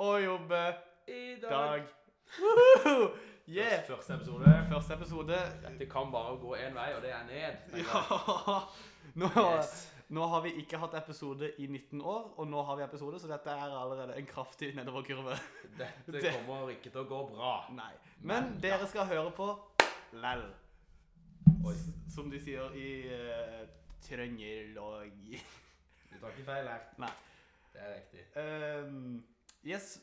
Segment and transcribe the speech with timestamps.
[0.00, 0.60] å jobbe
[1.10, 1.50] i dag.
[1.50, 1.88] dag.
[3.50, 3.80] Yeah!
[3.88, 4.50] Første episode.
[4.70, 5.38] Første episode.
[5.64, 7.80] Dette kan bare gå én vei, og det er ned.
[7.82, 8.02] Ja.
[9.20, 9.72] Nå, Yes.
[10.14, 13.26] nå har vi ikke hatt episode i 19 år, og nå har vi episode, så
[13.30, 15.34] dette er allerede en kraftig nedoverkurve.
[15.78, 17.52] Dette Det- kommer ikke til å gå bra.
[17.74, 17.90] Nei.
[18.22, 19.48] Men dere skal høre på
[20.12, 20.46] lell.
[22.10, 23.66] Som de sier i uh,
[24.02, 25.10] Trøndelag.
[26.10, 26.86] Du tar ikke feil her.
[26.98, 27.10] Nei.
[27.72, 28.24] Det er riktig.
[28.36, 29.22] Ehm,
[29.64, 29.98] yes,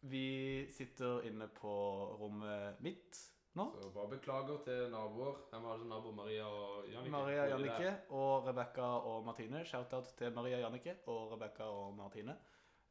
[0.00, 1.72] vi sitter inne på
[2.20, 3.18] rommet mitt
[3.58, 3.64] nå.
[3.82, 5.34] Så bare beklager til naboer.
[5.50, 6.12] Hvem var det som nabo?
[6.14, 7.10] Maria og Jannicke?
[7.10, 9.64] Maria Var Jannike og Rebekka og Martine.
[9.66, 12.36] Shout-out til Maria Jannike og Rebekka og Martine.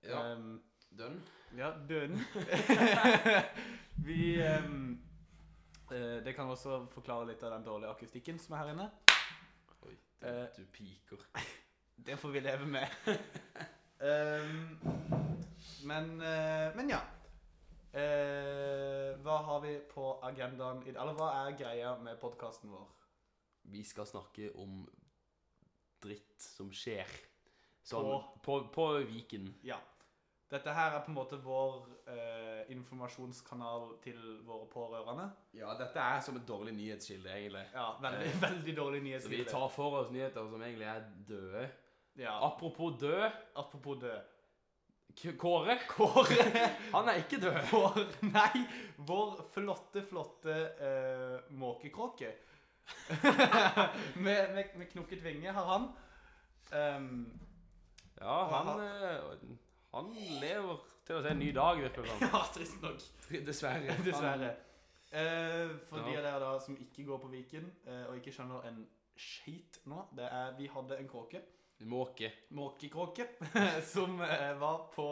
[0.03, 0.61] Ja, Um,
[0.97, 1.22] dønn.
[1.58, 2.19] ja døden.
[4.08, 4.99] vi um,
[5.89, 8.89] Det kan også forklare litt av den dårlige akustikken som er her inne.
[9.88, 11.23] Oi, du, uh, du piker.
[12.08, 12.88] Det får vi leve med.
[14.05, 14.77] Ehm,
[15.83, 17.01] men, eh, men ja.
[17.97, 21.01] Eh, hva har vi på agendaen i dag?
[21.01, 22.87] Eller hva er greia med podkasten vår?
[23.71, 24.83] Vi skal snakke om
[26.03, 27.09] dritt som skjer.
[27.87, 29.47] Sånn På- på, på Viken.
[29.63, 29.79] Ja.
[30.51, 35.25] Dette her er på en måte vår eh, informasjonskanal til våre pårørende.
[35.57, 37.65] Ja, dette er som et dårlig nyhetskilde, egentlig.
[37.73, 41.65] Ja, veldig, Eh, veldig dårlig Så vi tar for oss nyheter som egentlig er døde.
[42.15, 43.31] Ja, Apropos død.
[43.55, 44.21] apropos død.
[45.39, 47.57] Kåre, Kåre han er ikke død.
[47.71, 47.97] vår
[48.29, 48.65] Nei,
[49.07, 52.35] vår flotte, flotte uh, måkekråke.
[54.23, 55.89] med, med, med knukket vinge har han.
[56.71, 57.25] Um,
[58.19, 59.19] Ja, han, eh,
[59.92, 62.23] han lever til å se en ny dag, virker det som.
[62.25, 63.03] ja, trist nok.
[63.45, 63.97] Dessverre.
[64.08, 64.53] Dessverre.
[65.08, 68.65] Uh, for de av dere da som ikke går på Viken, uh, og ikke skjønner
[68.67, 68.81] en
[69.17, 71.42] skit nå, det er Vi hadde en kråke,
[71.80, 72.32] måke.
[72.50, 73.28] måkekråke,
[73.94, 75.08] som eh, var på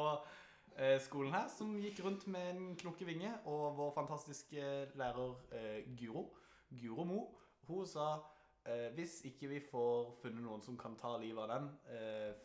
[0.77, 6.29] eh, skolen her, som gikk rundt med en knokkevinge, og vår fantastiske lærer eh, Guro,
[6.69, 7.27] Guro Mo,
[7.67, 8.15] hun sa
[8.97, 11.67] hvis ikke vi får funnet noen som kan ta livet av den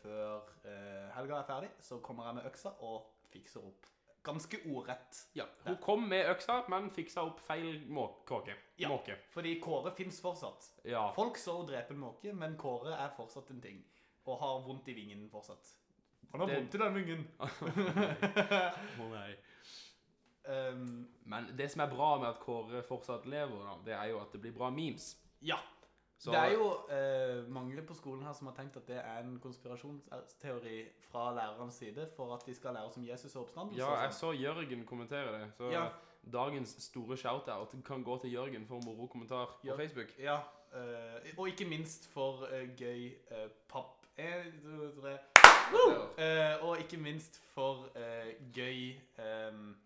[0.03, 0.51] før
[1.15, 3.89] helga er ferdig, så kommer jeg med øksa og fikser opp.
[4.23, 5.17] Ganske ordrett.
[5.35, 8.55] Ja, hun kom med øksa, men fiksa opp feil måkråke.
[8.77, 8.89] Ja.
[8.93, 9.17] Måke.
[9.33, 10.67] Fordi Kåre fins fortsatt.
[10.85, 11.07] Ja.
[11.17, 13.79] Folk så hun drepe en måke, men Kåre er fortsatt en ting.
[14.27, 15.71] Og har vondt i vingen fortsatt.
[16.33, 17.25] Han har Det- vondt i den vingen.
[19.01, 19.33] Å nei.
[20.45, 24.21] um, Men det som er bra med at Kåre fortsatt lever, da, det er jo
[24.21, 25.17] at det blir bra memes.
[25.41, 25.59] ja.
[26.21, 29.23] Så, Det er jo eh, mange på skolen her som har tenkt at det er
[29.23, 33.81] en konspirasjonsteori fra lærernes side for at de skal lære oss om Jesus og oppstandelse.
[33.81, 35.53] Ja, jeg så Jørgen kommentere det.
[35.57, 35.87] Så Ja.
[36.33, 39.77] dagens store shout-out kan gå til Jørgen for moro kommentar på Ja.
[39.77, 40.09] Facebook.
[40.19, 40.37] Ja,
[40.75, 43.97] eh, og ikke minst for eh, gøy eh, papp...
[44.19, 45.19] En, to, tre.
[46.19, 48.95] Eh, og ikke minst for eh, gøy
[49.51, 49.77] um,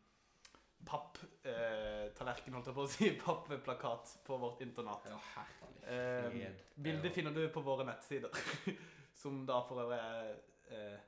[2.35, 3.11] papp-tallerken, holdt jeg på å si.
[3.25, 5.07] Pappplakat på vårt internat.
[5.09, 5.71] Ja, herlig.
[5.85, 8.31] Eh, bildet finner du på våre nettsider,
[9.23, 10.35] som da for øvrig er
[10.71, 10.99] eh,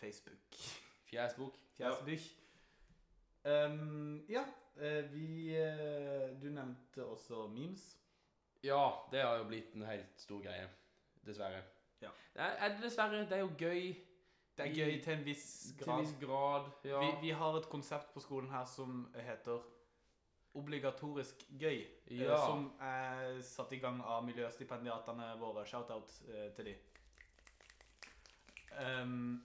[0.00, 0.60] Facebook.
[1.10, 1.56] Fjesbok.
[1.78, 1.92] Ja,
[3.46, 4.40] Um, ja,
[4.74, 7.84] eh, vi eh, Du nevnte også memes.
[8.64, 10.66] Ja, det har jo blitt en helt stor greie.
[11.22, 11.60] Dessverre.
[12.02, 12.10] Ja.
[12.34, 13.20] Det er, er det dessverre.
[13.30, 13.94] Det er jo gøy
[14.56, 15.46] Det er gøy til en viss
[15.78, 16.00] til en grad.
[16.00, 16.66] viss grad.
[16.84, 17.04] Ja.
[17.04, 19.62] Vi, vi har et konsept på skolen her som heter
[20.56, 21.82] obligatorisk gøy.
[22.06, 22.36] eh, Ja.
[22.46, 25.64] Som er satt i gang av miljøstipendiatene våre.
[25.66, 26.76] Shout-out eh, til de.
[28.76, 29.44] Um,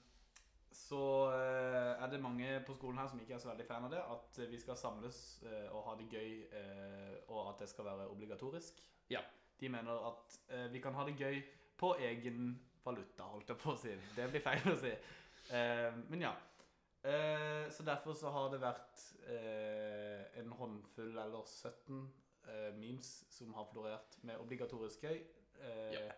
[0.71, 3.91] så eh, er det mange på skolen her som ikke er så veldig fan av
[3.93, 4.01] det.
[4.01, 5.21] At vi skal samles
[5.71, 6.33] og ha det gøy,
[7.27, 8.81] og at det skal være obligatorisk.
[9.09, 9.21] Ja.
[9.59, 10.37] De mener at
[10.73, 11.41] vi kan ha det gøy
[11.77, 13.93] på egen valuta, holdt jeg på å si.
[14.15, 14.91] Det blir feil å si.
[15.51, 16.31] Eh, men ja.
[17.03, 22.01] Eh, så derfor så har det vært eh, en håndfull eller 17
[22.47, 25.21] eh, memes som har florert med obligatorisk gøy.
[25.61, 26.11] Eh, Ja.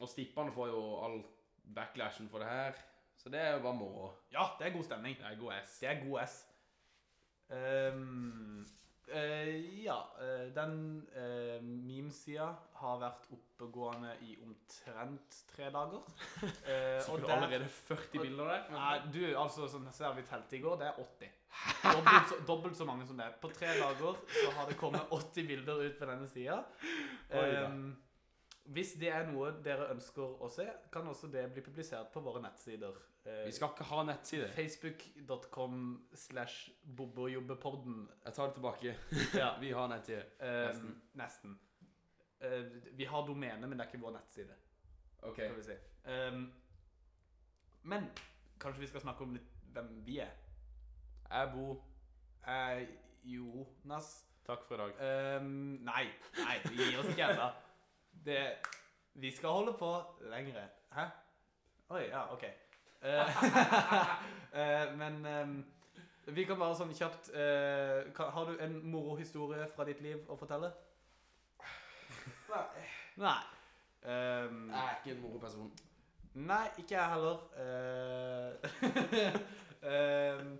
[0.00, 1.18] Og stippene får jo all
[1.76, 2.78] backlashen for det her.
[3.20, 4.06] Så det er jo bare moro.
[4.32, 5.16] ja, det er god stemning.
[5.18, 5.78] Det er god S.
[5.80, 6.46] Det er god S.
[7.50, 8.64] Ehm,
[9.10, 10.74] Eh, ja, Uh, den
[11.16, 16.04] uh, memesida har vært oppegående i omtrent tre dager.
[16.42, 18.66] Uh, Så og der- allerede 40 bilder der?
[18.74, 21.32] Nei, du, altså, sånn ser vi telte i går, det er 80.
[21.82, 23.26] Dobbelt så, dobbelt så mange som det.
[23.42, 26.60] På tre dager så har det kommet 80 bilder ut på denne sida.
[27.32, 27.42] Da.
[28.64, 32.42] Hvis det er noe dere ønsker å se, kan også det bli publisert på våre
[32.44, 32.94] nettsider.
[33.24, 34.48] Eh, Vi skal ikke ha nettsider.
[34.54, 38.08] Facebook.com slash bobberjobbepodden.
[38.24, 38.94] Jeg tar det tilbake.
[39.42, 40.24] Ja, Vi har nettside.
[40.40, 41.02] eh, Nesten.
[41.14, 41.58] nesten.
[42.40, 42.64] Eh,
[42.96, 44.54] vi har domene, men det er ikke vår nettside.
[45.22, 45.34] OK.
[45.36, 45.76] Skal vi si.
[46.08, 46.46] Ehm,
[47.82, 48.06] men
[48.60, 50.30] kanskje vi skal snakke om litt hvem vi er.
[51.30, 51.82] Jeg Bo.
[52.46, 52.88] Jeg
[53.24, 54.94] Jonas Takk for i dag.
[55.04, 56.06] Ehm, Nei,
[56.40, 57.50] nei, vi gir oss ikke ennå.
[58.12, 58.54] Det
[59.14, 60.68] Vi skal holde på lengre.
[60.92, 61.06] Hæ?
[61.90, 62.44] Oi, ja, OK.
[63.02, 63.42] Eh,
[64.60, 65.54] eh, men ehm,
[66.26, 70.36] vi kan bare sånn kjapt eh, kan, Har du en morohistorie fra ditt liv å
[70.38, 70.70] fortelle?
[73.20, 73.38] Nei.
[74.04, 75.72] Ehm, Jeg er ikke en moroperson.
[76.34, 77.38] Nei, ikke jeg heller.
[77.58, 78.52] Eh,
[79.90, 80.52] ehm,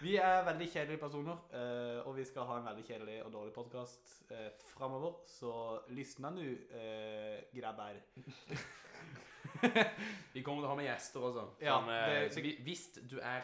[0.00, 3.52] vi er veldig kjedelige personer, eh, og vi skal ha en veldig kjedelig og dårlig
[3.52, 5.18] podkast uh, framover.
[5.28, 5.52] Så
[5.96, 8.00] lysna nå, uh, grabber.
[10.32, 11.46] Vi kommer til å ha med gjester også.
[11.66, 13.42] Ja, Som, eh, det- så hvis du er,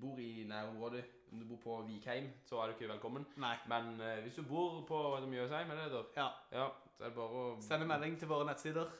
[0.00, 3.26] bor i nærområdet, om du bor på Vikheim, så er du ikke velkommen.
[3.36, 3.54] Nei.
[3.68, 6.04] Men eh, hvis du bor på Mjøsheim, er det det?
[6.16, 6.28] Ja.
[6.52, 6.66] Ja,
[6.96, 8.90] så er det bare å Send en melding til våre nettsider.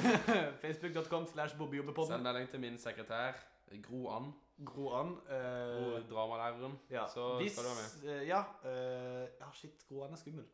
[0.62, 3.40] Facebook.com slash Send melding til min sekretær,
[3.82, 4.32] Gro Ann,
[4.66, 5.12] Gro an.
[5.28, 6.78] eh, dramalæreren.
[6.90, 7.06] ja.
[7.08, 8.20] Så Hvis, skal du være med.
[8.22, 10.44] eh, ja, eh, ja, shit, Gro an er skummel.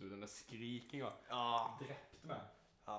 [0.00, 1.66] Du, den der skrikinga Ja.
[1.80, 2.40] drepte meg.
[2.88, 2.96] ja.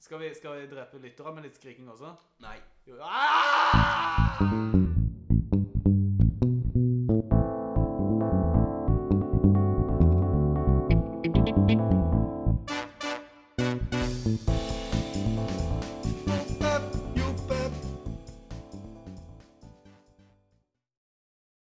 [0.00, 2.14] Skal, vi, skal vi drepe lyttere med litt skriking også?
[2.40, 2.56] Nei.
[2.86, 2.96] Jo.
[3.00, 4.93] Ah!